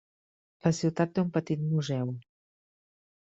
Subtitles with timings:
[0.67, 2.11] La ciutat té un petit museu.